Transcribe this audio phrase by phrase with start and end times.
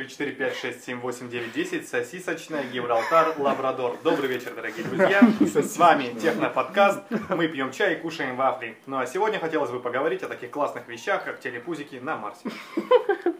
[0.00, 3.98] 3, 4, 5, 6, 7, 8, 9, 10, сосисочная, Гибралтар, Лабрадор.
[4.02, 5.20] Добрый вечер, дорогие друзья.
[5.40, 7.00] С вами Техноподкаст.
[7.28, 8.78] Мы пьем чай и кушаем вафли.
[8.86, 12.48] Ну а сегодня хотелось бы поговорить о таких классных вещах, как телепузики на Марсе.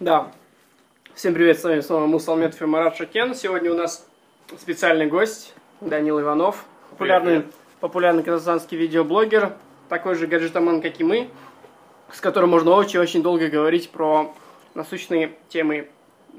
[0.00, 0.30] Да.
[1.14, 3.34] Всем привет, с вами снова Мусалметов и Марат Шакен.
[3.34, 4.06] Сегодня у нас
[4.58, 7.46] специальный гость Данил Иванов, популярный,
[7.80, 9.54] популярный казахстанский видеоблогер,
[9.88, 11.30] такой же гаджетоман, как и мы,
[12.12, 14.34] с которым можно очень-очень долго говорить про
[14.74, 15.88] насущные темы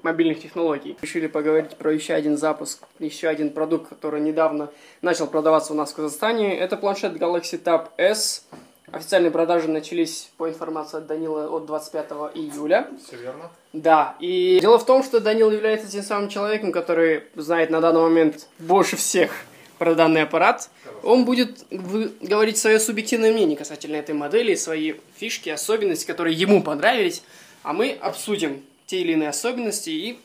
[0.03, 0.98] мобильных технологий.
[1.02, 5.91] Решили поговорить про еще один запуск, еще один продукт, который недавно начал продаваться у нас
[5.91, 6.58] в Казахстане.
[6.58, 8.45] Это планшет Galaxy Tab S.
[8.91, 12.89] Официальные продажи начались, по информации от Данила, от 25 июля.
[13.05, 13.49] Все верно.
[13.72, 18.02] Да, и дело в том, что Данил является тем самым человеком, который знает на данный
[18.02, 19.31] момент больше всех
[19.77, 20.70] про данный аппарат.
[21.03, 27.23] Он будет говорить свое субъективное мнение касательно этой модели, свои фишки, особенности, которые ему понравились,
[27.64, 30.20] а мы обсудим те или иные особенности и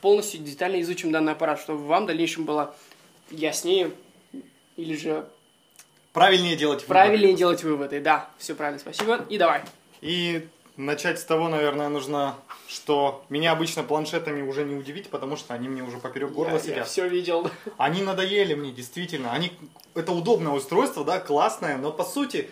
[0.00, 2.74] полностью детально изучим данный аппарат, чтобы вам в дальнейшем было
[3.30, 3.90] яснее
[4.76, 5.26] или же
[6.12, 6.96] Правильнее делать выбор.
[6.96, 8.00] правильнее делать выводы.
[8.00, 9.24] Да, все правильно, спасибо.
[9.28, 9.62] И давай.
[10.00, 12.36] И начать с того, наверное, нужно,
[12.66, 16.60] что меня обычно планшетами уже не удивить, потому что они мне уже поперек горла Я,
[16.60, 16.88] сидят.
[16.88, 17.50] все видел.
[17.76, 19.32] Они надоели мне, действительно.
[19.32, 19.52] Они...
[19.94, 22.48] Это удобное устройство, да, классное, но по сути,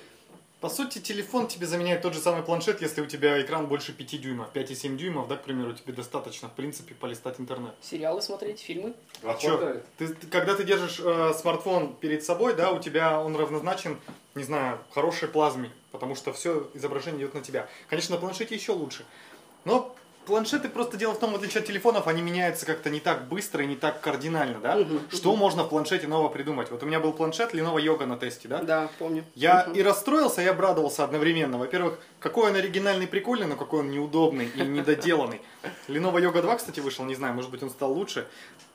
[0.60, 4.20] по сути, телефон тебе заменяет тот же самый планшет, если у тебя экран больше 5
[4.20, 7.74] дюймов, 5,7 дюймов, да, к примеру, тебе достаточно, в принципе, полистать интернет.
[7.82, 8.94] Сериалы смотреть, фильмы.
[9.22, 9.80] А чё?
[9.98, 13.98] Ты, ты- когда ты держишь э, смартфон перед собой, да, у тебя он равнозначен,
[14.34, 17.68] не знаю, хорошей плазме, потому что все изображение идет на тебя.
[17.88, 19.04] Конечно, на планшете еще лучше.
[19.64, 19.94] Но
[20.26, 23.62] планшеты просто дело в том, в отличие от телефонов, они меняются как-то не так быстро
[23.64, 24.76] и не так кардинально, да?
[24.76, 26.70] Мгм, Что можно в планшете нового придумать?
[26.70, 28.58] Вот у меня был планшет Lenovo Yoga на тесте, да?
[28.62, 29.24] Да, помню.
[29.34, 29.72] Я Мгм.
[29.76, 31.58] и расстроился, и обрадовался одновременно.
[31.58, 35.40] Во-первых, какой он оригинальный, прикольный, но какой он неудобный и недоделанный.
[35.88, 38.26] Lenovo Yoga 2, кстати, вышел, не знаю, может быть он стал лучше.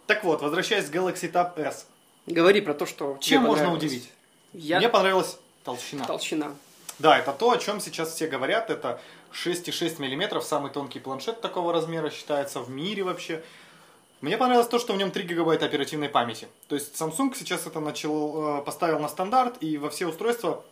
[0.08, 1.86] Так вот, возвращаясь к Galaxy Tab S.
[2.28, 4.10] Говори про то, что Чем можно удивить?
[4.54, 6.06] Я Мне понравилась толщина.
[6.06, 6.52] толщина.
[7.00, 8.70] Да, это то, о чем сейчас все говорят.
[8.70, 9.00] Это
[9.34, 13.42] 6,6 мм, самый тонкий планшет такого размера считается в мире вообще.
[14.22, 16.48] Мне понравилось то, что в нем 3 гигабайта оперативной памяти.
[16.68, 20.64] То есть Samsung сейчас это начал, э, поставил на стандарт, и во все устройства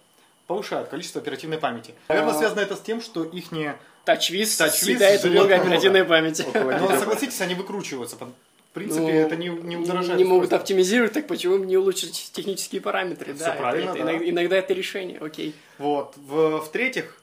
[0.46, 1.94] повышают количество оперативной памяти.
[2.10, 2.38] Наверное, А.
[2.38, 3.76] связано это с тем, что их не...
[4.06, 6.46] TouchWiz съедает много оперативной памяти.
[6.54, 8.16] Но согласитесь, они выкручиваются.
[8.18, 10.18] В принципе, Ну, это не, не удорожает.
[10.18, 13.34] Не могут оптимизировать, так почему не улучшить технические параметры?
[13.34, 14.12] Всё да, правильно, это да.
[14.12, 15.56] иногда, иногда это решение, окей.
[15.80, 16.14] Вот.
[16.18, 17.20] В- В-третьих,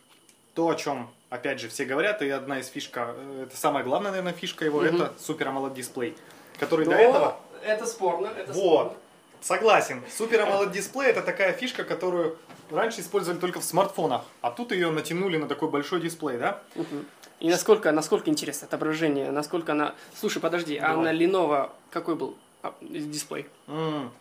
[0.55, 4.11] то, о чем, опять же, все говорят, и одна из фишка, э, это самая главная,
[4.11, 4.95] наверное, фишка его, Мгм.
[4.97, 6.17] это Super AMOLED дисплей,
[6.59, 7.37] который до Но этого...
[7.65, 8.97] это спорно, это Вот.
[9.41, 10.03] Согласен.
[10.19, 12.39] Super AMOLED дисплей это такая фишка, которую
[12.71, 16.63] раньше использовали только в смартфонах, а тут ее натянули на такой большой дисплей, да?
[17.39, 19.95] И насколько, насколько интересно отображение, насколько она...
[20.19, 23.47] Слушай, подожди, а на Lenovo какой был а, дисплей?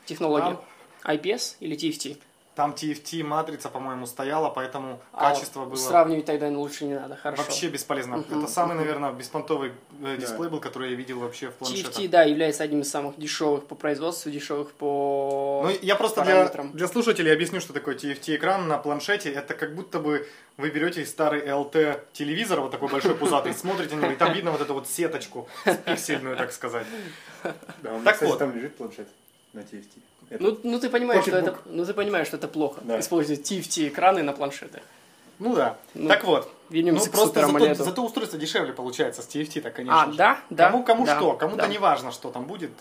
[0.06, 0.58] Технология?
[1.06, 2.18] IPS или TFT?
[2.56, 7.18] Там TFT матрица, по-моему, стояла, поэтому А качество вот было Сравнивать тогда лучше не надо,
[7.18, 7.44] хорошо.
[7.44, 8.18] вообще бесполезно.
[8.18, 8.40] Мгм.
[8.40, 11.94] Это самый, наверное, беспонтовый э, дисплей был, который я видел вообще в планшетах.
[11.94, 16.48] TFT, да, является одним из самых дешевых по производству, дешевых по Ну, я просто для,
[16.48, 19.32] для слушателей объясню, что такое TFT-экран на планшете.
[19.32, 24.12] Это как будто бы вы берете старый LT-телевизор, вот такой большой пузатый, смотрите на него,
[24.14, 25.50] и там видно вот эту вот сеточку
[25.86, 26.88] пиксельную, так сказать.
[27.44, 28.40] Да, у меня, Так кстати, вот.
[28.40, 29.10] там лежит планшет
[29.52, 30.00] на TFT.
[30.30, 32.82] Это- Ну, ну ты понимаешь, что это, ну ты понимаешь, что это плохо.
[32.84, 33.00] Да.
[33.00, 34.82] Использовать TFT экраны на планшетах.
[35.40, 35.78] Ну да.
[35.94, 36.52] Ну, так вот.
[36.70, 40.18] Вернемся ну, просто зато, зато устройство дешевле получается с TFT-то, конечно А, же.
[40.18, 40.72] да, да.
[40.72, 41.68] Кому, кому да, что, кому-то да.
[41.68, 42.72] не важно, что там будет.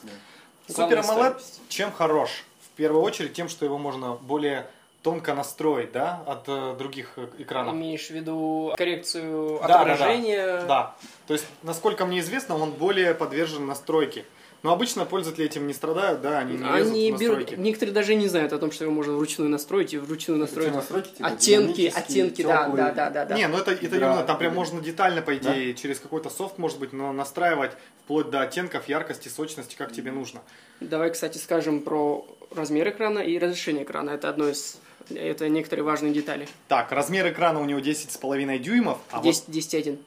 [0.68, 2.44] Супер AMOLED чем хорош?
[2.72, 4.66] В первую очередь тем, что его можно более
[5.02, 7.74] тонко настроить, да, от э, других э, экранов.
[7.74, 9.74] Имеешь в виду коррекцию Да, да, да.
[9.80, 10.62] отображения?
[10.62, 10.96] Да.
[11.26, 14.24] То есть, насколько мне известно, он более подвержен настройке.
[14.64, 18.14] Но обычно пользователи этим не страдают, да, они не лезут Они в берут, некоторые даже
[18.14, 21.28] не знают о том, что его можно вручную настроить и вручную настроить Эти настройки, типа,
[21.28, 23.34] оттенки, оттенки, да, да, да, да, да.
[23.36, 23.96] Не, ну это, это Да.
[23.96, 27.72] именно, там прям можно детально, по идее, через какой-то софт, может быть, но настраивать
[28.04, 30.40] вплоть до оттенков, яркости, сочности, как тебе нужно.
[30.80, 34.12] Давай, кстати, скажем про размер экрана и разрешение экрана.
[34.12, 34.78] Это одно из,
[35.10, 36.48] это некоторые важные детали.
[36.68, 39.98] Так, размер экрана у него 10,5 дюймов, а 10, 10.1, вот 10,5,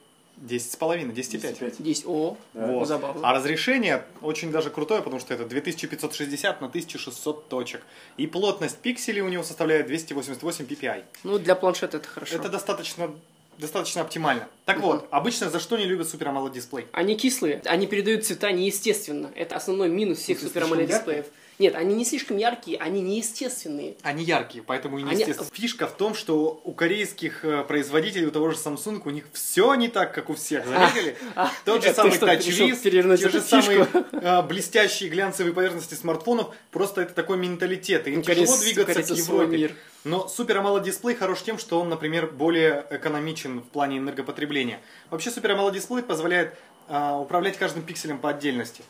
[0.42, 1.12] 10,5.
[1.12, 1.74] 10,5.
[1.78, 2.66] 10, о, Да.
[2.66, 2.88] Вот.
[2.88, 3.28] забавно.
[3.28, 7.82] А разрешение очень даже крутое, потому что это 2560 на 1600 точек.
[8.16, 11.02] И плотность пикселей у него составляет 288 ppi.
[11.24, 12.36] Ну, для планшета это хорошо.
[12.36, 13.10] Это достаточно,
[13.58, 14.48] достаточно оптимально.
[14.64, 16.86] Так вот, обычно за что не любят Super AMOLED дисплей?
[16.92, 19.30] Они кислые, они передают цвета неестественно.
[19.34, 21.26] Это основной минус всех Super слишком AMOLED дисплеев.
[21.58, 23.96] Нет, они не слишком яркие, они неестественные.
[24.02, 25.48] Они яркие, поэтому и Они- неестественно.
[25.52, 29.74] Фишка в том, что у корейских э, производителей, у того же Samsung, у них все
[29.74, 30.66] не так, как у всех.
[30.66, 31.16] Заметили?
[31.64, 37.38] Тот же самый перевернуть те же самые э, блестящие глянцевые поверхности смартфонов, просто это такой
[37.38, 38.06] менталитет.
[38.06, 39.74] И им тяжело двигаться к Европе.
[40.04, 44.80] Но Super AMOLED дисплей хорош тем, что он, например, более экономичен в плане энергопотребления.
[45.10, 46.54] Вообще Super AMOLED дисплей позволяет
[46.86, 48.82] а, управлять каждым пикселем по отдельности.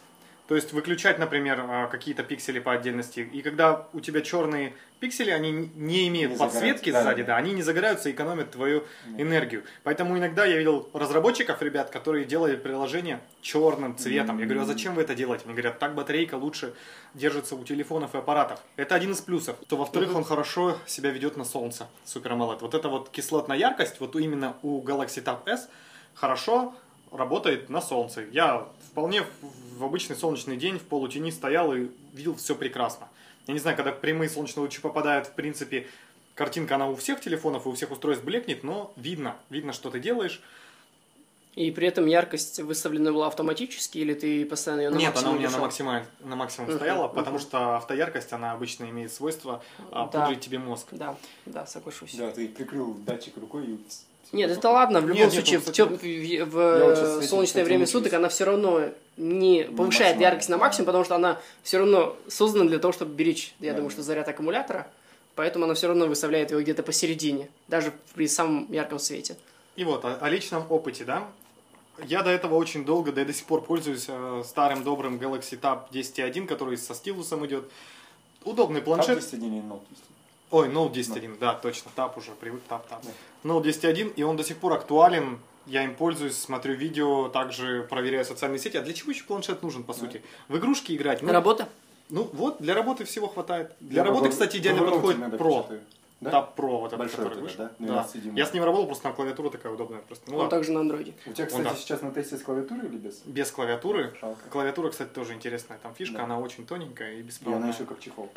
[0.49, 3.21] То есть выключать, например, а, какие-то пиксели по отдельности.
[3.21, 7.37] И когда у тебя черные пиксели, они не имеют Не подсветки да, сзади, да, да,
[7.37, 8.85] они не загораются и экономят твою
[9.19, 9.65] энергию.
[9.83, 14.39] Поэтому иногда я видел разработчиков, ребят, которые делали приложение черным цветом.
[14.39, 15.45] Я говорю, а зачем вы это делаете?
[15.45, 16.73] Они говорят, так батарейка лучше
[17.13, 18.59] держится у телефонов и аппаратов.
[18.77, 19.57] Это один из плюсов.
[19.69, 22.61] То, во-вторых, он хорошо себя ведет на солнце, Super AMOLED.
[22.61, 25.69] Вот эта вот кислотная яркость, вот именно у Galaxy Tab S
[26.15, 26.75] хорошо
[27.13, 28.25] работает на солнце.
[28.33, 28.69] Я
[28.99, 29.23] вполне
[29.79, 33.09] в- обычный солнечный день в полутени стоял и видел все прекрасно.
[33.47, 35.87] Я не знаю, когда прямые солнечные лучи попадают, в принципе,
[36.35, 40.01] картинка она у всех телефонов и у всех устройств блекнет, но видно, видно, что ты
[40.01, 40.43] делаешь.
[41.55, 45.35] И при этом яркость выставлена была автоматически, или ты постоянно ее на Нет, она у
[45.35, 47.47] меня на максимум, на максимум Мгм, стояла, потому мгм.
[47.47, 49.63] что автояркость, она обычно имеет свойство
[49.93, 50.25] а, Да.
[50.25, 50.89] пудрить тебе мозг.
[50.91, 51.17] Да,
[51.47, 52.15] да, соглашусь.
[52.17, 53.79] Да, ты прикрыл датчик рукой и...
[54.33, 57.25] Нет, это ладно, в любом Нет, нет, случае, в, кстати, тёп- в- в- в, щас
[57.25, 61.41] э, солнечное время суток она все равно не повышает яркость на максимум, потому что она
[61.63, 64.87] все равно создана для того, чтобы беречь, я Да, думаю, что заряд аккумулятора,
[65.35, 69.37] поэтому она все равно выставляет его где-то посередине, даже при самом ярком свете.
[69.77, 71.27] И вот, о, о личном опыте, да.
[72.07, 75.59] Я до этого очень долго, да и до сих пор пользуюсь э, старым добрым Galaxy
[75.59, 77.65] Tab 10.1, который со стилусом идет.
[78.45, 79.19] Удобный Tab планшет.
[79.19, 80.03] 10.1 или Note 10?
[80.51, 83.03] Ой, Note 10.1, да, точно, Tab уже, привык, Tab, Tab.
[83.05, 83.11] Да.
[83.51, 85.39] Note 10.1, и он до сих пор актуален.
[85.67, 88.79] Я им пользуюсь, смотрю видео, также проверяю социальные сети.
[88.79, 90.23] А для чего еще планшет нужен, по сути?
[90.49, 91.21] В игрушки играть?
[91.21, 91.69] Ну, Работа?
[92.09, 93.73] ну вот, для работы всего хватает.
[93.81, 95.79] Для Я работы, кстати, идеально подходит Pro.
[96.21, 96.31] Да?
[96.31, 97.71] Tab Pro, вот этот, Большой который этот, да?
[97.79, 97.87] Да.
[97.87, 98.39] 12 дюймов.
[98.39, 100.25] Я с ним работал, просто на клавиатура такая удобная просто.
[100.31, 100.51] Ну Он ладно.
[100.57, 101.13] также на андроиде.
[101.27, 101.75] У тебя, кстати, да.
[101.77, 103.21] сейчас на тесте с клавиатурой или без?
[103.21, 104.15] Без клавиатуры.
[104.21, 104.49] Жалко.
[104.51, 105.79] Клавиатура, кстати, тоже интересная.
[105.79, 106.25] Там фишка, Да.
[106.25, 107.73] она очень тоненькая и И она беспроводная.
[107.73, 108.33] еще как чехол.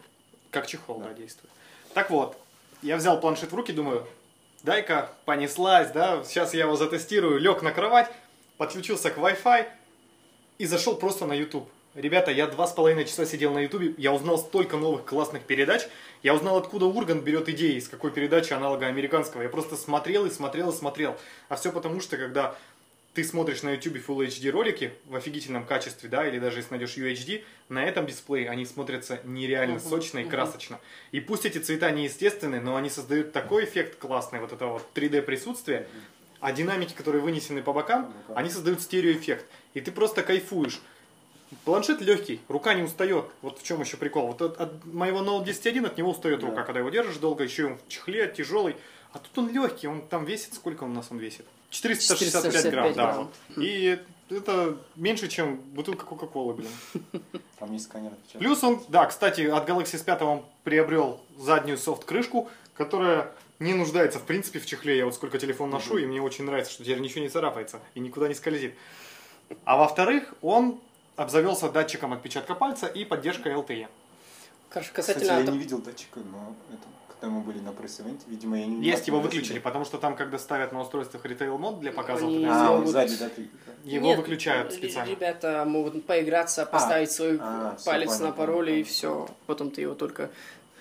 [0.52, 1.06] Как чехол, да.
[1.08, 1.13] Да.
[1.13, 1.50] действует.
[1.94, 2.38] Так вот,
[2.82, 4.08] я взял планшет в руки, думаю,
[4.64, 8.10] дай-ка понеслась, да, сейчас я его затестирую, лег на кровать,
[8.58, 9.68] подключился к Wi-Fi
[10.58, 11.70] и зашел просто на YouTube.
[11.94, 15.82] Ребята, я два с половиной часа сидел на YouTube, я узнал столько новых классных передач,
[16.24, 19.42] я узнал, откуда Ургант берет идеи, из какой передачи аналога американского.
[19.42, 21.18] Я просто смотрел и смотрел и смотрел.
[21.50, 22.56] А все потому, что когда
[23.13, 26.96] ты смотришь на YouTube Full HD ролики в офигительном качестве, да, или даже если найдешь
[26.98, 30.31] UHD, на этом дисплее они смотрятся нереально Мгм, сочно и мгм.
[30.31, 30.80] красочно.
[31.12, 35.22] И пусть эти цвета неестественны, но они создают такой эффект классный, вот этого вот 3D
[35.24, 35.88] присутствия,
[36.40, 38.38] а динамики, которые вынесены по бокам, По бокам.
[38.38, 39.46] они создают стереоэффект.
[39.74, 40.81] И ты просто кайфуешь.
[41.66, 43.25] Планшет легкий, рука не устает.
[43.42, 44.28] Вот в чем еще прикол.
[44.28, 46.48] Вот от, от моего Note 10.1 от него устает Да.
[46.48, 48.78] рука, когда его держишь долго, еще он в чехле, тяжелый.
[49.12, 51.46] А тут он легкий, он там весит, сколько он у нас он весит?
[51.72, 53.14] 465, грамм, 465 да.
[53.14, 53.32] грамм.
[53.58, 56.70] И это меньше, чем бутылка Кока-Колы, блин.
[57.60, 58.12] Там есть сканер.
[58.34, 64.24] Плюс он, да, кстати, от Galaxy S5 он приобрел заднюю софт-крышку, которая не нуждается, в
[64.24, 64.98] принципе, в чехле.
[64.98, 68.00] Я вот сколько телефон ношу, и мне очень нравится, что теперь ничего не царапается и
[68.00, 68.74] никуда не скользит.
[69.66, 70.80] А во-вторых, он
[71.16, 73.88] обзавелся датчиком отпечатка пальца и поддержкой LTE.
[74.70, 75.38] Хорошо, Кстати, касательно...
[75.38, 76.84] я ата- не видел датчика, но это,
[77.22, 80.40] когда мы были на пресс-ивенте, видимо, я не Есть его выключили, потому что там, когда
[80.40, 83.48] ставят на устройствах ритейл мод для показа, Они А, он сзади, да, ты...
[83.84, 85.10] его Нет, выключают р- специально.
[85.10, 89.30] Ребята могут поиграться, поставить свой а, палец на пароле и все.
[89.46, 90.32] Потом ты его только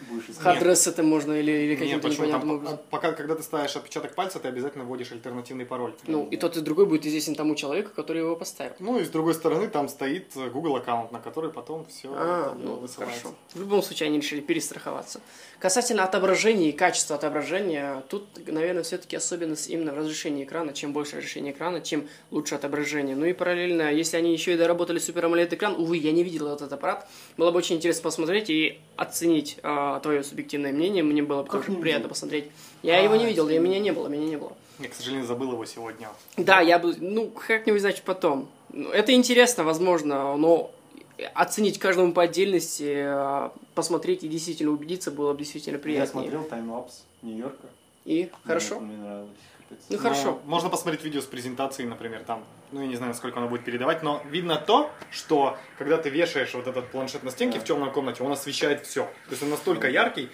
[0.08, 0.42] Будешь искать.
[0.42, 2.78] Хадрес это можно или, или каким-то непонятным а, образом.
[2.90, 5.94] пока, когда ты ставишь отпечаток пальца, ты обязательно вводишь альтернативный пароль.
[6.06, 8.72] Ну, и тот, и другой будет известен тому человеку, который его поставил.
[8.78, 12.86] Ну и с другой стороны там стоит Google аккаунт, на который потом все А, ну,
[12.96, 13.34] хорошо.
[13.54, 15.20] В любом случае они решили перестраховаться.
[15.58, 20.72] Касательно отображения и качества отображения, тут, наверное, все-таки особенность именно в разрешении экрана.
[20.72, 23.14] Чем больше разрешение экрана, тем лучше отображение.
[23.14, 26.48] Ну и параллельно, если они еще и доработали Super AMOLED экран, увы, я не видел
[26.48, 27.08] этот аппарат.
[27.36, 29.58] Было бы очень интересно посмотреть и оценить
[29.94, 31.02] а, твое субъективное мнение.
[31.02, 32.08] Мне было бы Как тоже приятно видел?
[32.10, 32.44] посмотреть.
[32.82, 34.52] Я А, его не видел, я, меня не было, меня не было.
[34.78, 36.08] Я, к сожалению, забыл его сегодня.
[36.36, 38.48] Да, я бы, ну, как-нибудь, значит, потом.
[38.72, 40.70] Ну, Это интересно, возможно, но
[41.34, 46.06] оценить каждому по отдельности, а, посмотреть и действительно убедиться было бы действительно Я приятнее.
[46.12, 47.68] смотрел таймлапс Нью-Йорка.
[48.04, 48.80] И хорошо.
[48.80, 49.30] Мне, мне нравилось.
[49.70, 50.40] Ну, Но хорошо.
[50.46, 52.44] Можно посмотреть видео с презентацией, например, там.
[52.72, 56.54] Ну, я не знаю, сколько оно будет передавать, но видно то, что когда ты вешаешь
[56.54, 57.64] вот этот планшет на стенке Да.
[57.64, 59.02] в темной комнате, он освещает все.
[59.04, 60.28] То есть он настолько яркий.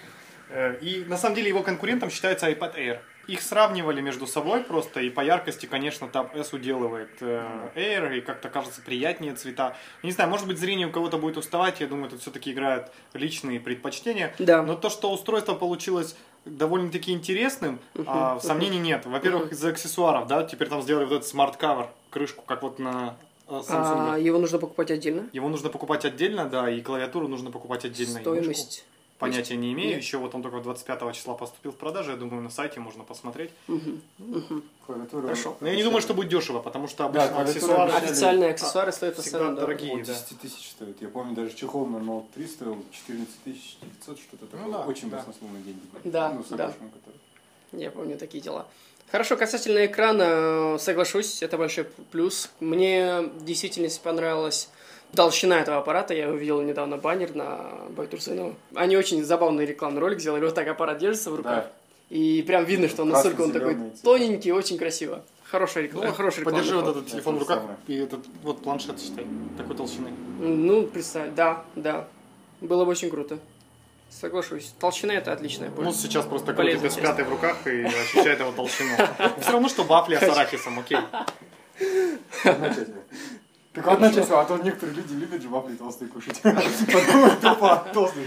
[0.49, 2.99] э, И на самом деле его конкурентом считается iPad Air.
[3.27, 7.45] их сравнивали между собой просто, и по яркости, конечно, Tab S уделывает э,
[7.75, 9.77] Air, и как-то кажется приятнее цвета.
[10.05, 13.59] Не знаю, может быть, зрение у кого-то будет уставать, я думаю, тут все-таки играют личные
[13.59, 14.33] предпочтения.
[14.39, 14.63] Да.
[14.63, 19.05] Но то, что устройство получилось довольно-таки интересным, а, сомнений нет.
[19.05, 23.17] Во-первых, из-за аксессуаров, да, теперь там сделали вот этот smart cover, крышку, как вот на
[23.49, 24.15] э, Samsung.
[24.15, 25.29] А, его нужно покупать отдельно.
[25.33, 28.21] Его нужно покупать отдельно, да, и клавиатуру нужно покупать отдельно.
[28.21, 28.85] Стоимость.
[29.19, 29.91] Понятия не имею.
[29.91, 29.99] Нет.
[30.03, 32.11] Еще вот он только 25 числа поступил в продажу.
[32.11, 33.51] Я думаю, на сайте можно посмотреть.
[33.67, 34.03] Мгм.
[34.85, 35.23] Клавиатура.
[35.23, 35.57] Хорошо.
[35.61, 37.93] Но я не думаю, что будет дешево, потому что обычно аксессуары...
[37.93, 39.97] Официальные аксессуары стоят всегда дорогие.
[40.05, 40.13] Да.
[40.13, 41.01] 10 тысяч стоит.
[41.01, 44.67] Я помню, даже чехол на Note 3 стоил 14 тысяч 900, что-то такое.
[44.67, 45.17] Ну да, Очень да.
[45.19, 45.81] баснословные деньги.
[46.05, 46.67] Да, ну, да.
[46.69, 48.67] который- Я помню такие дела.
[49.11, 52.51] Хорошо, касательно экрана, э, соглашусь, это большой плюс.
[52.61, 54.69] Мне в действительности понравилась
[55.17, 56.15] толщина этого аппарата.
[56.15, 58.55] Я увидел недавно баннер на Байтурсейнову.
[58.75, 60.45] Они очень забавный рекламный ролик сделали.
[60.45, 61.65] Вот так аппарат держится в руках.
[61.65, 61.73] Да.
[62.09, 64.03] И прям видно, что он настолько он такой цвет.
[64.03, 65.25] тоненький, очень красиво.
[65.43, 69.27] Хорошая реклама, хороший рекламный Подержи вот этот телефон в руках и этот вот планшет, считай,
[69.57, 70.11] такой толщины.
[70.39, 72.07] Ну, представь, да, да.
[72.61, 73.39] Было бы очень круто.
[74.09, 74.73] Соглашусь.
[74.79, 78.95] Толщина это отличная Ну, сейчас просто крутит с пятой в руках и ощущает его толщину.
[79.41, 80.99] Все равно, что вафли с арахисом, окей.
[83.76, 86.40] Так одна часть, а то некоторые люди любят же вафли толстые кушать.
[86.42, 88.26] Подумают, тупо толстые.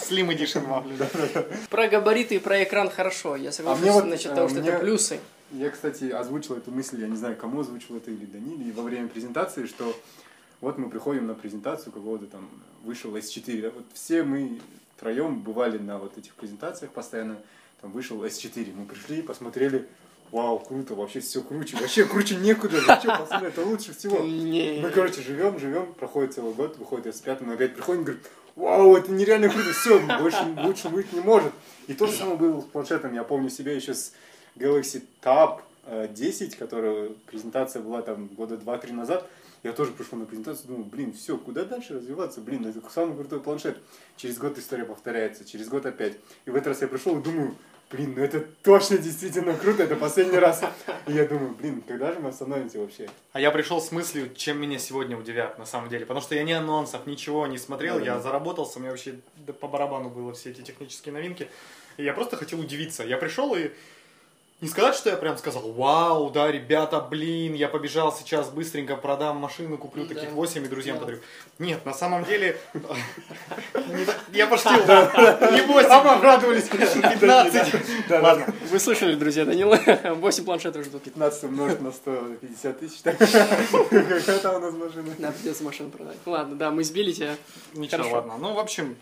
[0.00, 1.44] Slim Edition вафли, да.
[1.70, 3.36] Про габариты и про экран хорошо.
[3.36, 5.20] Я мне вот, насчет э, того, что мне- это плюсы.
[5.52, 9.06] Я, кстати, озвучил эту мысль, я не знаю, кому озвучил это, или Даниле, во время
[9.08, 9.96] презентации, что
[10.60, 12.48] вот мы приходим на презентацию какого-то там,
[12.82, 14.60] вышел S4, да, вот все мы
[14.96, 17.36] втроем бывали на вот этих презентациях постоянно,
[17.80, 19.86] там вышел S4, мы пришли, посмотрели,
[20.30, 24.18] вау, круто, вообще все круче, вообще круче некуда, вообще, пацаны, это лучше всего.
[24.18, 28.22] Мы, короче, живем, живем, проходит целый год, выходит S5, мы опять приходим, говорим,
[28.56, 31.52] вау, это нереально круто, все, больше лучше быть не может.
[31.86, 34.12] И то же самое было с планшетом, я помню себя еще с
[34.56, 39.28] Galaxy Tab э, 10, которая презентация была там года 2-3 назад,
[39.62, 43.40] я тоже пришел на презентацию, думал, блин, все, куда дальше развиваться, блин, это самый крутой
[43.40, 43.78] планшет.
[44.16, 46.16] Через год история повторяется, через год опять.
[46.44, 47.56] И в этот раз я пришел и думаю,
[47.90, 50.62] блин, ну это точно действительно круто, это последний раз.
[51.06, 53.08] И я думаю, блин, когда же мы остановимся вообще?
[53.32, 56.04] А я пришел с мыслью, чем меня сегодня удивят, на самом деле.
[56.04, 60.10] Потому что я ни анонсов, ничего не смотрел, я заработался, мне вообще да по барабану
[60.10, 61.48] было все эти технические новинки.
[61.96, 63.02] И я просто хотел удивиться.
[63.02, 63.70] Я пришел и
[64.60, 69.36] не сказать, что я прям сказал, вау, да, ребята, блин, я побежал сейчас быстренько продам
[69.36, 70.14] машину, куплю Да.
[70.14, 71.00] таких 8 и друзьям Да.
[71.00, 71.20] подарю.
[71.60, 72.58] Нет, на самом деле,
[74.32, 74.78] я пошутил,
[75.52, 78.10] не 8, обрадовались, 15.
[78.10, 79.78] Ладно, Вы слышали, друзья, Данила?
[80.16, 81.04] 8 планшетов ждут.
[81.04, 82.98] 15 умножить на 150 тысяч.
[83.02, 83.16] так.
[83.18, 85.14] Какая там у нас машина?
[85.18, 86.16] Надо придется машину продать.
[86.26, 87.36] Ладно, да, мы сбили тебя.
[87.74, 88.34] Ничего, ладно.
[88.38, 88.96] Ну, в общем,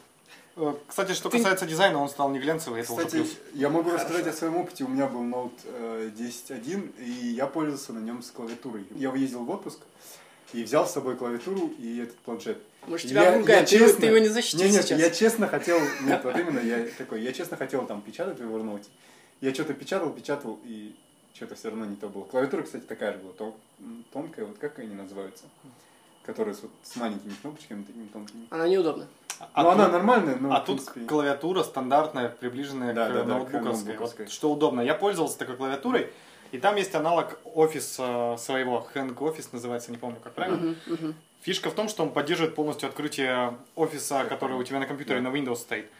[0.86, 3.36] кстати, что Ты- касается дизайна, он стал не глянцевый, это уже Кстати, плюс.
[3.54, 4.84] я могу рассказать о своем опыте.
[4.84, 8.86] У меня был Note э, 10.1, и я пользовался на нем с клавиатурой.
[8.94, 9.80] Я ездил в отпуск
[10.52, 12.58] и взял с собой клавиатуру и этот планшет.
[12.86, 14.98] Мы же Я- тебя я ты, честно- ты его не защитишь Не, нет, сейчас.
[15.00, 18.84] я честно хотел, нет, вот именно, я такой, я честно хотел там печатать в Evernote.
[19.40, 20.94] Я что-то печатал, печатал, и
[21.34, 22.24] что-то все равно не то было.
[22.24, 25.44] Клавиатура, кстати, такая же была, тон- тонкая, вот как они называются?
[26.24, 28.46] Которая с, вот, с маленькими кнопочками, такими тонкими.
[28.50, 29.06] Она неудобна.
[29.52, 33.18] А ну, она тут- нормальная, но, А тут принципе, клавиатура стандартная, приближенная Да, к да,
[33.18, 33.62] да, к ноутбуковской.
[33.62, 34.24] ноутбуковской.
[34.26, 34.80] Вот что удобно.
[34.80, 36.10] Я пользовался такой клавиатурой,
[36.52, 40.58] и там есть аналог офиса своего, Hang Office называется, не помню как правильно.
[40.58, 41.14] Мгм, мгм.
[41.42, 45.30] Фишка в том, что он поддерживает полностью открытие офиса, который у тебя на компьютере да.
[45.30, 45.90] на Windows стоит.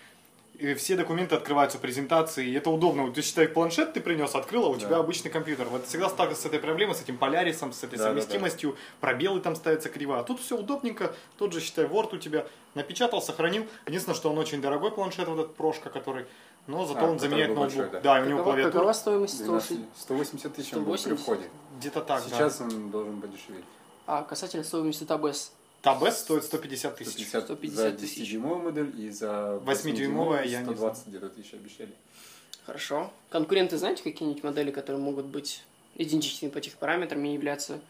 [0.58, 3.02] И все документы открываются, презентации, и это удобно.
[3.02, 4.80] Вот ты считай, планшет ты принес, открыл, а у Да.
[4.80, 5.66] тебя обычный компьютер.
[5.68, 8.20] Вот всегда сталкивался с этой проблемой, с этим полярисом, с этой Да, да, да.
[8.20, 10.18] совместимостью, пробелы там ставятся криво.
[10.18, 13.66] А тут все удобненько, тот же, считай, Word у тебя напечатал, сохранил.
[13.86, 16.24] Единственное, что он очень дорогой планшет, вот этот прошка, который,
[16.66, 17.76] но зато А, он заменяет ноутбук.
[17.76, 18.18] большой, да.
[18.18, 19.98] и у него Какова, клавиатура какова стоимость 12 160?
[19.98, 21.22] 180 тысяч он был при 180?
[21.22, 21.50] входе.
[21.78, 23.64] где-то так, Сейчас он должен подешеветь.
[24.06, 25.52] А, касательно стоимости Табес.
[25.82, 27.28] Табес стоит 150 тысяч.
[27.28, 28.32] 150, 150 за тысяч.
[28.34, 31.92] 10-дюймовую модель и за 8-дюймовая я не 120 где-то тысяч обещали.
[32.64, 33.12] Хорошо.
[33.30, 35.62] Конкуренты знаете какие-нибудь модели, которые могут быть
[35.94, 37.80] идентичны по тех параметрам и являться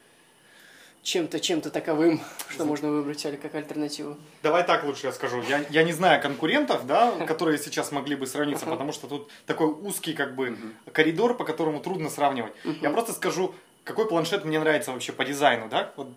[1.07, 4.17] чем-то, чем-то таковым, что можно выбрать или как альтернативу?
[4.43, 5.41] Давай так лучше я скажу.
[5.49, 9.69] Я, я не знаю конкурентов, да, которые сейчас могли бы сравниться, потому что тут такой
[9.69, 10.59] узкий как бы
[10.93, 12.53] коридор, по которому трудно сравнивать.
[12.83, 15.93] Я просто скажу, какой планшет мне нравится вообще по дизайну, да?
[15.97, 16.09] Вот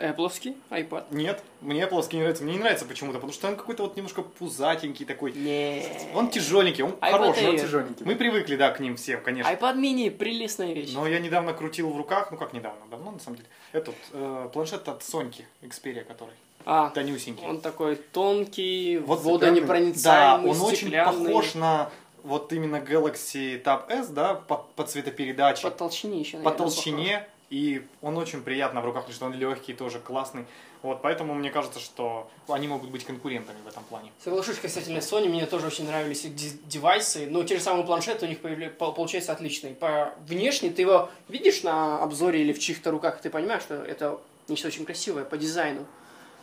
[0.00, 1.04] Apple'овский iPad?
[1.10, 2.42] нет, мне Apple не нравится.
[2.44, 5.32] Мне не нравится почему-то, потому что он какой-то вот немножко пузатенький такой.
[5.32, 5.84] Не.
[6.14, 7.42] Он тяжеленький, он iPad хороший.
[7.44, 7.50] Air.
[7.50, 8.06] Он тяжеленький.
[8.06, 9.50] Мы привыкли, да, к ним всем, конечно.
[9.50, 10.92] iPad mini прелестная вещь.
[10.94, 14.48] Но я недавно крутил в руках, ну как недавно, давно на самом деле, этот э,
[14.52, 17.46] планшет от Соньки, Xperia, который А, тонюсенький.
[17.46, 21.90] он такой тонкий, Вот водонепроницаемый, Да, он очень похож на
[22.22, 26.32] вот именно Galaxy Tab S, да, по, по цветопередаче, По толщине еще.
[26.38, 30.46] по наверное, толщине, и он очень приятно в руках, потому что он легкий, тоже классный.
[30.82, 34.12] Вот, поэтому мне кажется, что они могут быть конкурентами в этом плане.
[34.24, 36.34] Соглашусь касательно Sony, мне тоже очень нравились их
[36.66, 38.38] девайсы, но те же самые планшеты у них
[38.78, 39.74] получаются отличные.
[39.74, 44.18] По внешне ты его видишь на обзоре или в чьих-то руках, ты понимаешь, что это
[44.48, 45.86] нечто очень красивое по дизайну.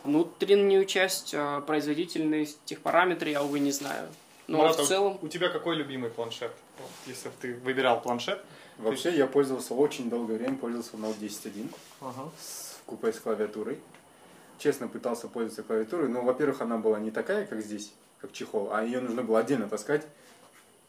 [0.04, 4.08] Внутреннюю часть, э, производительность, техпараметры я, увы, не знаю.
[4.46, 5.18] Но Марат, а в целом...
[5.20, 6.52] у тебя какой любимый планшет?
[7.06, 8.42] Если бы ты выбирал планшет.
[8.78, 11.68] Вообще, я пользовался очень долгое время, пользовался Note 10.1
[12.00, 12.30] Ага.
[12.40, 13.78] с купе с клавиатурой.
[14.58, 18.82] Честно пытался пользоваться клавиатурой, но, во-первых, она была не такая, как здесь, как чехол, а
[18.82, 20.06] ее нужно было отдельно таскать.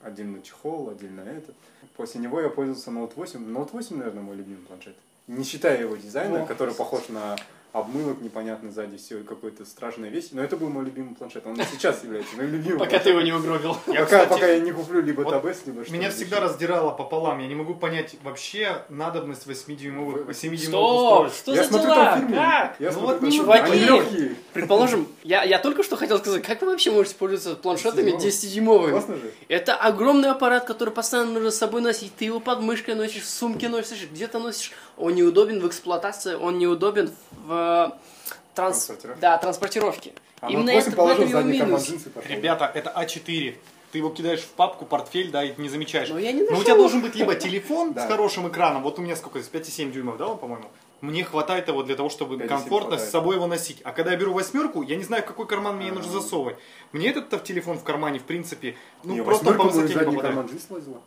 [0.02, 1.56] Отдельно чехол, отдельно этот.
[1.98, 3.40] После него я пользовался Note 8.
[3.54, 4.96] Note 8, наверное, мой любимый планшет.
[5.28, 6.46] Не считая его дизайна, О.
[6.46, 7.36] который похож на
[7.72, 10.30] обмылок непонятно сзади, все какой-то страшная вещь.
[10.32, 11.46] Но это был мой любимый планшет.
[11.46, 12.80] Он сейчас является моим любимым.
[12.80, 13.76] Пока ты его не угробил.
[13.88, 16.92] Я, пока, кстати, пока я не куплю либо вот Tabs, либо что Меня всегда раздирало
[16.92, 17.40] пополам.
[17.40, 21.22] Я не могу понять вообще надобность 8-дюймовых, Вы- 7-дюймовых Что?
[21.26, 21.40] устройств.
[21.42, 22.06] Что я за смотрю дела?
[22.06, 22.36] там фильмы.
[22.36, 22.76] Как?
[22.80, 23.46] Я Ну смотрю вот не фильмы.
[23.46, 23.72] чуваки.
[23.72, 24.36] Они легкие.
[24.54, 28.20] Предположим, я, я только что хотел сказать, как вы вообще можете пользоваться планшетами 10-дюймовыми.
[28.20, 28.90] 10-дюймовыми?
[28.90, 29.32] Классно же.
[29.48, 32.16] Это огромный аппарат, который постоянно нужно с собой носить.
[32.16, 34.72] Ты его под мышкой носишь, в сумке носишь, где-то носишь.
[34.98, 37.12] Он неудобен в эксплуатации, он неудобен
[37.46, 38.86] в э, транс...
[38.86, 39.22] Транспортировке.
[39.22, 40.14] да, транспортировке.
[40.42, 42.06] А Именно Note 8 это, в положил этом в его задний карман минус.
[42.28, 43.56] Ребята, это А4.
[43.92, 46.10] Ты его кидаешь в папку, портфель, да, и не замечаешь.
[46.10, 46.64] Но я не Но у нашел.
[46.64, 50.18] тебя должен быть либо телефон с хорошим экраном, вот у меня сколько здесь, 5,7 дюймов,
[50.18, 50.72] да, он, по-моему?
[51.02, 53.82] Мне хватает его для того, чтобы 5,7 комфортно с собой его носить.
[53.84, 56.58] А когда я беру восьмерку, я не знаю, в какой карман мне нужно засовывать.
[56.92, 60.36] Мне этот телефон в кармане, в принципе, ну Не, просто по высоте не задний попадает.
[60.36, 61.02] карман.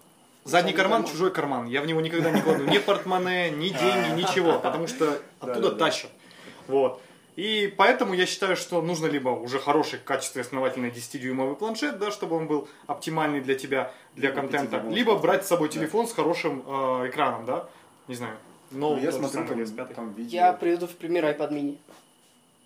[0.45, 1.67] Задний карман, чужой карман.
[1.67, 6.11] Я в него никогда не кладу ни портмоне, ни деньги, ничего, потому что оттуда тащат.
[6.69, 7.01] Вот.
[7.37, 12.37] И поэтому я считаю, что нужно либо уже хороший, качественный, основательный 10-дюймовый планшет, да, чтобы
[12.37, 14.95] он был оптимальный для тебя, для контента, 5-дюймовый.
[14.95, 17.69] либо брать с собой телефон с хорошим э, экраном, да,
[18.07, 18.37] не знаю.
[18.73, 19.95] Но Ну, я смотрю S5.
[19.95, 20.31] там видео.
[20.31, 21.77] Я приведу в пример iPad mini.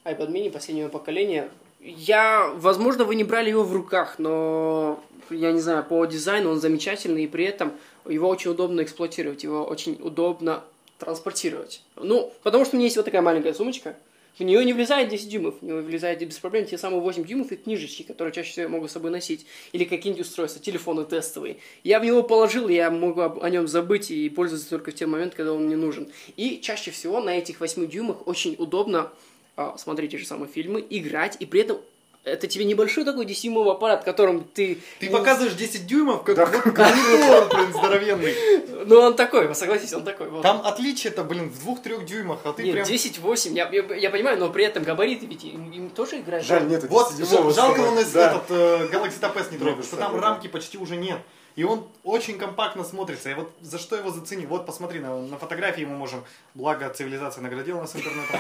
[0.05, 1.49] iPad mini последнего поколения.
[1.81, 6.61] Я, возможно, вы не брали его в руках, но я не знаю, по дизайну он
[6.61, 7.73] замечательный, и при этом
[8.09, 10.63] его очень удобно эксплуатировать, его очень удобно
[10.99, 11.83] транспортировать.
[11.97, 13.97] Ну, потому что у меня есть вот такая маленькая сумочка,
[14.39, 17.53] в нее не влезает 10 дюймов, в нее влезает без проблем те самые 8 дюймов
[17.53, 21.59] и книжечки, которые чаще всего я могу с собой носить, или какие-нибудь устройства, телефоны тестовые.
[21.85, 25.37] Я в него положил, я могу о нем забыть и пользоваться только в те моменты,
[25.37, 26.09] когда он мне нужен.
[26.37, 29.11] И чаще всего на этих 8 дюймах очень удобно
[29.57, 31.79] а, смотреть те же самые фильмы, играть, и при этом
[32.27, 34.81] это тебе небольшой такой 10-дюймовый аппарат, которым ты...
[34.99, 38.35] Ты показываешь 10 дюймов, как вот монитор, блин, здоровенный.
[38.87, 40.29] Ну, он такой, вы согласитесь, он такой.
[40.29, 40.43] вот.
[40.43, 42.87] Там отличие-то, блин, в двух-трех дюймах, а ты Нет, прям...
[42.87, 46.45] 10-8, я, я, я понимаю, но при этом габариты ведь им, им тоже играть.
[46.45, 48.31] Жаль, нету Вот, 10-дюймового жал- жалко, он из Да.
[48.31, 50.21] этот э, Galaxy Tab S не трогает, Нет, что да, там да.
[50.21, 51.19] рамки почти уже нет.
[51.57, 53.31] И он очень компактно смотрится.
[53.31, 54.47] И вот за что его заценить?
[54.47, 56.23] Вот посмотри, на, на фотографии мы можем,
[56.55, 58.39] благо цивилизация наградила нас интернетом.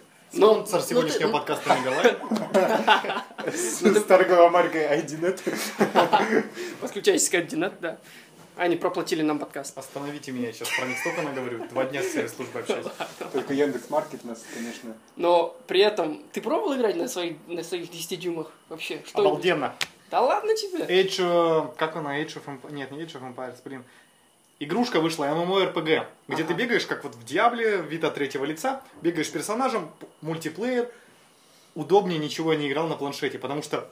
[0.32, 3.52] Ну, Спонсор ну, сегодняшнего ты- ну, подкаста Николай.
[3.52, 6.44] С торговой маркой IDNet.
[6.80, 7.98] Подключайтесь к координат, да.
[8.56, 9.76] Они проплатили нам подкаст.
[9.76, 11.64] Остановите меня, сейчас про них столько наговорю.
[11.70, 12.86] Два дня с сервис службой общаюсь.
[13.32, 14.94] Только Яндекс.Маркет нас, конечно.
[15.16, 19.02] Но при этом, ты пробовал играть на своих, на своих 10 дюймах вообще?
[19.06, 19.74] Что Обалденно.
[20.10, 20.84] Да ладно тебе.
[20.84, 23.84] Age, как она, Age of Empires, нет, не Age of Empires, блин.
[24.62, 26.54] Игрушка вышла, MMORPG, где ты Ага.
[26.54, 30.90] бегаешь, как вот в Диабле, вид от третьего лица, бегаешь персонажем, мультиплеер.
[31.74, 33.90] Удобнее ничего я не играл на планшете, потому что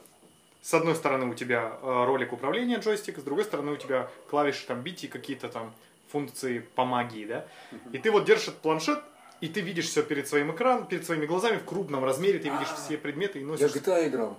[0.61, 4.67] с одной стороны у тебя э, ролик управления джойстик, с другой стороны у тебя клавиши
[4.67, 5.73] там бить и какие-то там
[6.11, 7.47] функции по магии, да.
[7.91, 8.99] И ты вот держишь этот планшет,
[9.41, 12.69] и ты видишь все перед своим экраном, перед своими глазами в крупном размере, ты видишь
[12.75, 13.71] все предметы и Я носишь.
[13.71, 14.37] GTA играл.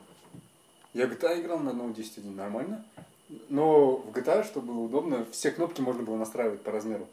[0.95, 2.85] Я GTA играл на Note 10.1, нормально.
[3.49, 7.07] Но в GTA, чтобы было удобно, все кнопки можно было настраивать по размеру.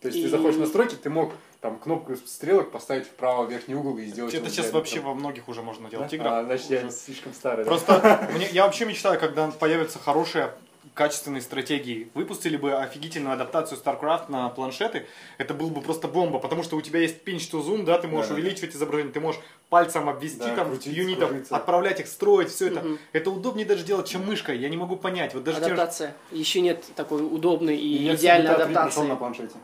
[0.00, 3.48] То есть И- ты заходишь в настройки, ты мог там кнопку стрелок поставить в правый
[3.48, 4.34] верхний угол и сделать...
[4.34, 5.06] Это сейчас вообще там.
[5.06, 6.16] во многих уже можно делать Да?
[6.16, 6.32] играх.
[6.32, 6.90] А, значит, я Уже.
[6.90, 7.64] слишком старый.
[7.64, 7.68] да?
[7.70, 10.52] Просто мне, я вообще мечтаю, когда появятся хорошие
[10.92, 12.08] качественные стратегии.
[12.14, 15.06] Выпустили бы офигительную адаптацию StarCraft на планшеты,
[15.38, 18.06] это был бы просто бомба, потому что у тебя есть pinch to zoom, да, ты
[18.06, 18.46] можешь Да, да, да.
[18.46, 21.56] увеличивать изображение, ты можешь пальцем обвести Да, там крутить, юнитов, кружиться.
[21.56, 22.80] отправлять их, строить, все это.
[22.80, 22.98] Мгм.
[23.12, 25.34] Это удобнее даже делать, чем мышкой, я не могу понять.
[25.34, 26.14] Вот даже те же- Адаптация.
[26.30, 29.08] Еще нет такой удобной и все идеальной GTA 3 прошел адаптации.
[29.08, 29.54] на планшете.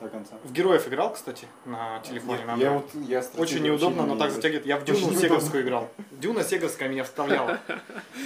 [0.00, 0.36] До конца.
[0.44, 2.38] В героев играл, кстати, на телефоне.
[2.38, 4.66] Нет, на я вот, я Очень неудобно, вообще но не так затягивает.
[4.66, 5.20] Я в Очень Дюну неудобно.
[5.20, 5.88] Сеговскую играл.
[6.12, 7.58] Дюна Сеговская меня вставляла.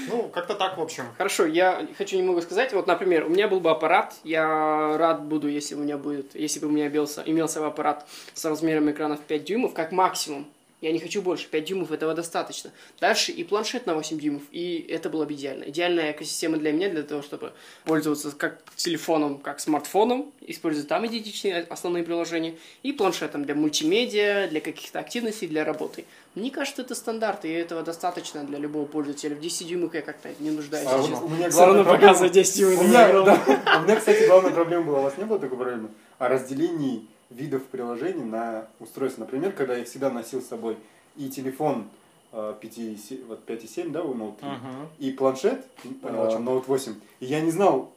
[0.09, 1.05] Ну, как-то так, в общем.
[1.17, 2.75] Хорошо, я хочу немного сказать.
[2.75, 6.61] Вот, например, у меня был бы аппарат, я рад буду, если у меня будет, если
[6.61, 10.47] бы у меня имелся, имелся бы аппарат с размером экрана в 5 дюймов, как максимум.
[10.83, 11.47] Я не хочу больше.
[11.49, 12.73] 5 дюймов этого достаточно.
[13.01, 14.42] Дальше и планшет на 8 дюймов.
[14.51, 15.62] И это было бы идеально.
[15.64, 17.53] Идеальная экосистема для меня, для того, чтобы
[17.85, 24.61] пользоваться как телефоном, как смартфоном, использовать там идентичные основные приложения, и планшетом для мультимедиа, для
[24.61, 26.05] каких-то активностей, для работы.
[26.35, 29.37] Мне кажется, это стандарт, и этого достаточно для любого пользователя.
[29.37, 30.88] В 10 дюймах я как-то не нуждаюсь.
[30.90, 31.25] А честно.
[31.25, 32.85] у меня, Все равно проблема- показывает 10 дюймов.
[32.85, 35.90] У меня, да, у меня, кстати, главная проблема была, у вас не было такой проблемы,
[36.18, 39.23] о разделении видов приложений на устройство.
[39.23, 40.77] Например, когда я всегда носил с собой
[41.16, 41.88] и телефон
[42.33, 44.88] э, 5,7, вот 5,7, да, у Note 3, Мгм.
[44.99, 45.66] и планшет
[46.01, 46.95] Понял, э, чем Note 8.
[47.21, 47.92] И я не знал,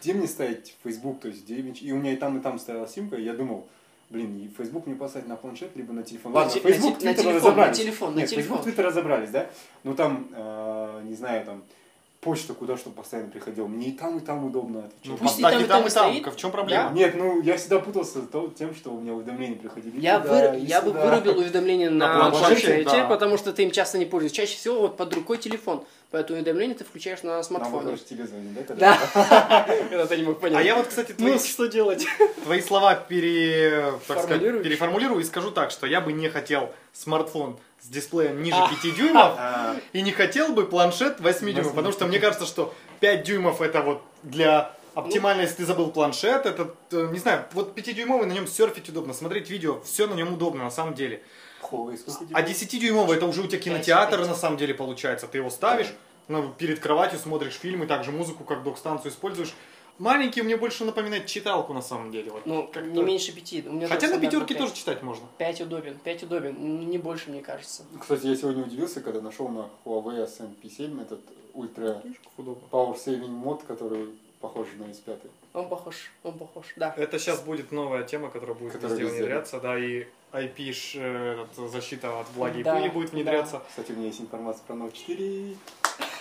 [0.00, 2.86] где мне ставить Facebook, то есть где, и у меня и там, и там стояла
[2.88, 3.66] симка, и я думал,
[4.10, 6.32] блин, и Facebook мне поставить на планшет, либо на телефон.
[6.34, 7.76] Ладно, Facebook, на те- на Twitter телефон, разобрались.
[7.78, 8.58] на телефон, на Нет, телефон.
[8.58, 9.50] Facebook, Twitter разобрались, да?
[9.84, 11.62] Ну там, э, не знаю, там,
[12.20, 13.66] почта куда, чтобы постоянно приходила.
[13.68, 15.04] Мне и там, и там удобно отвечать.
[15.04, 16.12] Ну, Пусть и там, и и там, и там.
[16.12, 16.26] стоит.
[16.26, 16.90] В чем проблема?
[16.90, 20.00] Нет, ну я всегда путался то- тем, что у меня уведомления приходили.
[20.00, 23.06] Я, туда, выр- я бы вырубил уведомления на, На планшете, да.
[23.06, 24.36] потому что ты им часто не пользуешься.
[24.36, 25.84] Чаще всего вот под рукой телефон.
[26.10, 27.82] Поэтому уведомления ты включаешь на Нам, смартфоне.
[27.84, 28.62] короче, тебе звонит, да?
[28.62, 28.98] когда?
[29.14, 29.66] Да.
[29.90, 30.58] Когда ты не мог понять.
[30.58, 32.04] А я вот, кстати, твои, Ну, что делать?
[32.44, 34.64] твои слова пере, так сказать, Формулируешь?
[34.64, 39.34] переформулирую и скажу так, что я бы не хотел смартфон с дисплеем ниже 5 дюймов
[39.38, 43.60] А, и не хотел бы планшет 8 дюймов, потому что мне кажется, что 5 дюймов
[43.62, 48.32] это вот для оптимально, если ты забыл планшет, это, э, не знаю, вот 5-дюймовый на
[48.32, 51.22] нем серфить удобно, смотреть видео, все на нем удобно на самом деле.
[52.32, 55.28] А 10-дюймовый это уже у тебя кинотеатр на самом деле получается.
[55.28, 55.92] Ты его ставишь,
[56.26, 59.54] ну, перед кроватью смотришь фильмы, также музыку как док-станцию используешь.
[59.98, 62.30] Маленький мне больше напоминает читалку на самом деле.
[62.30, 62.46] Вот.
[62.46, 62.88] Ну, Как-то.
[62.88, 63.64] не меньше пяти.
[63.66, 64.58] У меня Хотя на пятерке пять.
[64.58, 65.26] тоже читать можно.
[65.38, 67.84] Пять удобен, пять удобен, не больше, мне кажется.
[68.00, 71.20] Кстати, я сегодня удивился, когда нашел на Huawei SMP7 этот
[71.54, 72.02] ультра
[72.70, 74.08] power saving мод, который
[74.40, 75.18] похож на S5.
[75.54, 76.94] Он похож, он похож, да.
[76.96, 79.18] Это сейчас будет новая тема, которая будет Которая везде везде.
[79.22, 83.16] внедряться, да, и IP -ш, э, этот, защита от влаги Да, и пыли будет да.
[83.16, 83.62] внедряться.
[83.68, 85.56] Кстати, у меня есть информация про Note 4.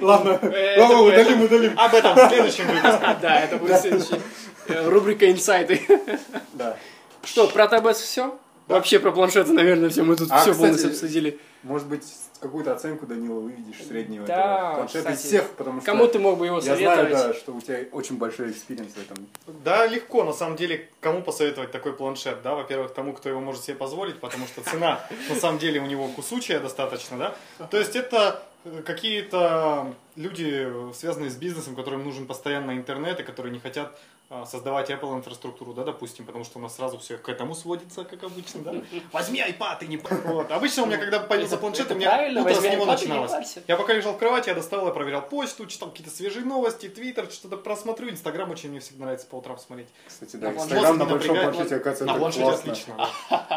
[0.00, 1.78] Ладно, Это ладно, будет- удалим, удалим.
[1.78, 3.16] Об этом в следующем выпуске.
[3.20, 4.20] Да, это будет следующий.
[4.68, 5.80] э, Рубрика «Инсайты».
[6.54, 6.76] Да.
[7.24, 8.36] Что, про Tab S все?
[8.68, 10.02] Вообще про планшеты, наверное, все.
[10.02, 11.38] Мы тут А, все кстати, полностью обсудили.
[11.62, 12.02] Может быть,
[12.40, 14.34] какую-то оценку, Данила, выведешь среднего Да,
[14.72, 17.12] этого планшета из кстати, всех, потому что Кому ты мог бы его я знаю, советовать?
[17.12, 19.26] да, что у тебя очень большой experience в этом.
[19.64, 23.62] Да, легко, на самом деле, кому посоветовать такой планшет, да, во-первых, тому, кто его может
[23.62, 27.16] себе позволить, потому что цена, на самом деле, у него кусучая достаточно,
[27.58, 28.51] да, то есть это э,
[28.84, 33.98] какие-то люди, связанные с бизнесом, которым нужен постоянно интернет, и которые не хотят
[34.34, 38.04] а, создавать Apple инфраструктуру, да, допустим, потому что у нас сразу все к этому сводится,
[38.04, 38.74] как обычно, да.
[39.12, 39.98] Возьми iPad и не...
[39.98, 40.50] Вот.
[40.50, 43.58] Обычно у меня, когда появился планшет, у меня утро с него начиналось.
[43.68, 47.30] Я пока лежал в кровати, я достал, я проверял почту, читал какие-то свежие новости, твиттер,
[47.30, 48.08] что-то просмотрю.
[48.08, 49.88] Инстаграм очень мне всегда нравится по утрам смотреть.
[50.06, 52.72] Кстати, На да, Инстаграм на большом планшете, оказывается, На это планшете классно.
[52.72, 53.08] отлично.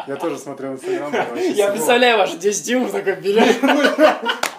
[0.06, 1.36] Я тоже смотрел Инстаграм.
[1.36, 3.56] Я представляю ваш 10 дюймов такой билет.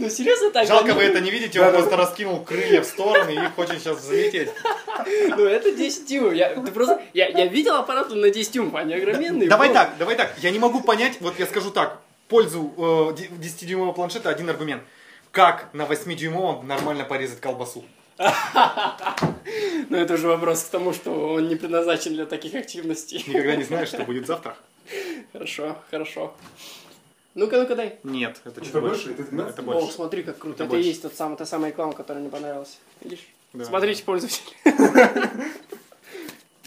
[0.00, 0.66] Ну серьезно так?
[0.66, 4.50] Жалко, вы это не видите, он просто раскинул крылья в стороны и хочет сейчас взлететь.
[5.06, 6.34] Ну это 10 дюймов.
[6.34, 9.48] Я, ты просто, я, я видел аппарат на 10 дюймов, они огроменные.
[9.48, 10.34] Давай так, давай так.
[10.38, 12.80] Я не могу понять, вот я скажу так, в пользу э,
[13.40, 14.82] 10-дюймового планшета один аргумент.
[15.30, 17.84] Как на 8-дюймовом нормально порезать колбасу?
[19.88, 23.24] Но это уже вопрос к тому, что он не предназначен для таких активностей.
[23.26, 24.56] Никогда не знаешь, что будет завтра.
[25.32, 26.34] Хорошо, хорошо.
[27.34, 27.98] Ну-ка, ну-ка, дай.
[28.02, 29.08] Нет, это чуть Это больше.
[29.08, 29.22] больше?
[29.22, 29.52] Это 12?
[29.58, 29.92] Это О, больше.
[29.92, 30.64] смотри, как круто.
[30.64, 32.78] Это Это, есть тот самый, та самая реклама, которая мне понравилась.
[33.02, 33.26] Видишь?
[33.52, 33.64] Да.
[33.64, 34.42] Смотрите, пользователь.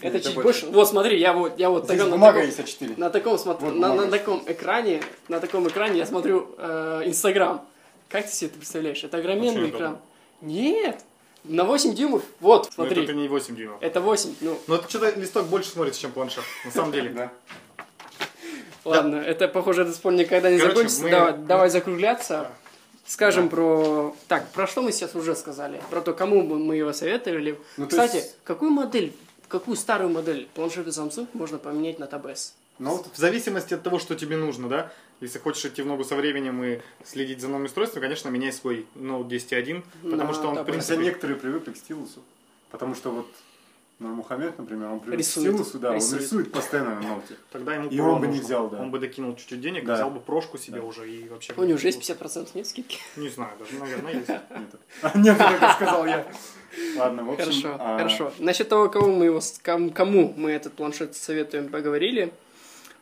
[0.02, 0.66] Это Это чуть больше.
[0.68, 2.98] Вот, смотри, я вот, я вот таком- на таком- есть А4.
[2.98, 4.12] На таком, смотр- Вот на, на бумага.
[4.12, 7.64] таком экране, на таком экране я смотрю э, Инстаграм.
[8.10, 9.04] как ты себе это представляешь?
[9.04, 10.00] Это огроменный экран.
[10.42, 11.02] Нет!
[11.44, 13.04] На 8 дюймов, вот, Но смотри.
[13.04, 13.78] это не 8 дюймов.
[13.82, 16.44] Это 8, ну, Но это что-то листок больше смотрится, чем планшет.
[16.66, 17.10] На самом деле.
[17.12, 17.32] Да.
[18.86, 21.04] Ладно, это, похоже, этот спор никогда не Короче, закончится.
[21.04, 22.34] мы- Давай, давай закругляться.
[22.34, 22.52] Да.
[23.06, 24.16] Скажем про...
[24.28, 25.82] Так, про что мы сейчас уже сказали?
[25.90, 27.60] Про то, кому бы мы его советовали.
[27.78, 29.14] Ну, Кстати, есть- какую модель,
[29.48, 32.54] какую старую модель планшета Samsung можно поменять на Tab S?
[32.80, 34.92] Ну, вот В зависимости от того, что тебе нужно, да.
[35.20, 38.88] Если хочешь идти в ногу со временем и следить за новым устройством, конечно, меняй свой
[38.96, 40.66] Note 10.1, потому На что он, в Tab S.
[40.66, 40.98] Хотя принципе...
[41.04, 42.22] некоторые привыкли к стилусу.
[42.72, 43.28] Потому что вот
[44.02, 45.48] Нурмухамед, например, он привык Рисует.
[45.48, 46.14] к стилусу, да, Рисует.
[46.14, 47.36] он рисует постоянно на ноте.
[47.52, 48.80] Тогда ему И он бы не взял, да.
[48.80, 49.96] Он бы докинул чуть-чуть денег, Да.
[49.96, 50.86] взял бы прошку себе Да.
[50.86, 51.54] уже и вообще...
[51.56, 52.98] У него уже есть 50% нет скидки?
[53.16, 54.28] Не знаю, даже, наверное, есть.
[54.30, 54.40] Нет,
[55.04, 56.26] А, нет, так сказал я.
[56.98, 57.46] Ладно, в общем...
[57.46, 58.34] Хорошо, а, хорошо.
[58.40, 59.42] Насчет того, кому мы, его,
[59.94, 62.34] кому мы этот планшет советуем, поговорили.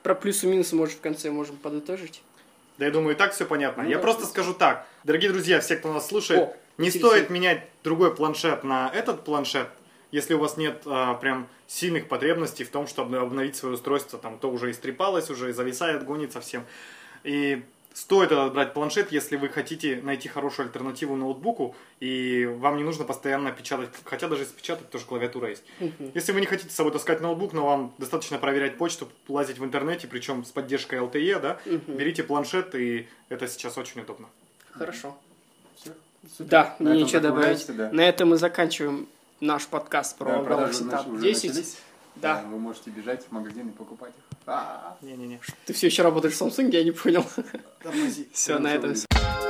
[0.04, 2.22] Про плюсы-минусы, может, в конце можем подытожить.
[2.78, 3.84] Да я думаю, и так все понятно.
[3.84, 4.02] Ну я да.
[4.02, 4.88] просто скажу так.
[5.04, 9.68] Дорогие друзья, все, кто нас слушает, О, не стоит менять другой планшет на этот планшет,
[10.12, 14.40] Если у вас нет а, прям сильных потребностей в том, чтобы обновить свое устройство, там
[14.40, 16.64] то уже истрепалось, уже зависает, гонит совсем.
[17.24, 22.84] И стоит этот брать планшет, если вы хотите найти хорошую альтернативу ноутбуку, и вам не
[22.84, 25.64] нужно постоянно печатать, хотя даже если печатать, тоже клавиатура есть.
[26.14, 29.66] Если вы не хотите с собой таскать ноутбук, но вам достаточно проверять почту, лазить в
[29.66, 34.28] интернете, причем с поддержкой LTE, да, берите планшет, и это сейчас очень удобно.
[34.72, 35.18] Хорошо.
[36.38, 36.50] Супер.
[36.50, 37.66] Да, На нечего добавить.
[37.76, 37.90] да.
[37.92, 39.08] На этом мы заканчиваем
[39.42, 41.50] наш подкаст про Да, продажи Galaxy наши Tab уже 10.
[41.50, 41.78] начались.
[42.16, 42.44] Да.
[42.50, 44.38] Вы можете бежать в магазин и покупать их.
[44.46, 45.06] А-а-а.
[45.06, 45.40] Не-не-не.
[45.66, 47.26] Ты все еще работаешь в Samsung, я не понял.
[48.34, 49.49] Все, на этом Samsung.